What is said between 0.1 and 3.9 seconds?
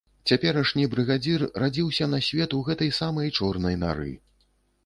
Цяперашні брыгадзір радзіўся на свет у гэтай самай чорнай